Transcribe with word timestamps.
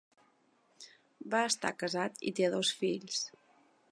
Va 1.33 1.41
estar 1.51 1.73
casat 1.83 2.19
i 2.31 2.35
té 2.41 2.51
dos 2.57 2.75
fills. 2.83 3.23